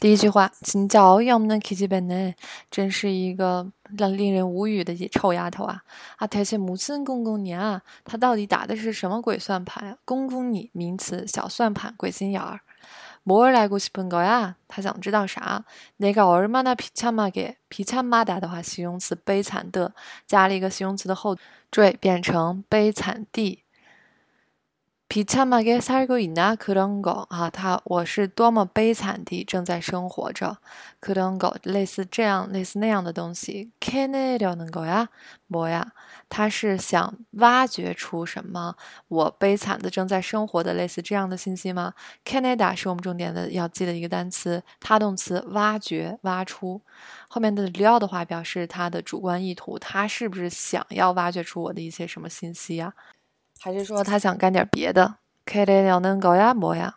[0.00, 2.34] 第一句话，진짜어이없는기집애 네，
[2.70, 5.82] 真是一个让令人无语的臭丫头啊！
[6.16, 7.80] 啊，대체무슨공공이 야？
[8.04, 9.96] 他到底打的是什么鬼算盘呀？
[10.04, 12.60] 公公你名词，小算盘，鬼心眼儿。
[13.22, 14.54] 뭘알고싶은거 야？
[14.68, 15.64] 他想知道啥？
[15.98, 17.54] 내가얼마나비참하 게？
[17.70, 19.94] 비참하다的话，形容词悲惨的，
[20.26, 21.36] 加了一个形容词的后
[21.70, 23.60] 缀，变成悲惨地。
[25.08, 30.58] 비참하게살고있나그런거啊，他我是多么悲惨地正在生活着。
[31.00, 33.70] 그런거类似这样类似那样的东西。
[33.78, 35.06] 캐내려는거 야？
[35.48, 35.90] 뭐 야？
[36.28, 38.74] 他是想挖掘出什么？
[39.06, 41.94] 我悲惨的正在生活的类似这样的信息吗？
[42.24, 46.82] Canada 是我们重点的要记的一个单词，他动词挖掘、挖出。
[47.28, 52.94] 后面的려的话表示他的主观意图，他是不是想要挖掘出我的一些什么信息呀？
[53.60, 55.16] 还是说他想干点别的？
[55.46, 56.94] 캐내려는거야뭐야